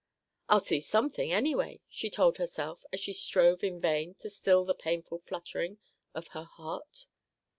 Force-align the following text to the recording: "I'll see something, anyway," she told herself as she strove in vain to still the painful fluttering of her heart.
"I'll 0.49 0.59
see 0.59 0.81
something, 0.81 1.31
anyway," 1.31 1.81
she 1.87 2.09
told 2.09 2.39
herself 2.39 2.83
as 2.91 2.99
she 3.01 3.13
strove 3.13 3.63
in 3.63 3.79
vain 3.79 4.15
to 4.15 4.31
still 4.31 4.65
the 4.65 4.73
painful 4.73 5.19
fluttering 5.19 5.77
of 6.15 6.29
her 6.29 6.45
heart. 6.45 7.05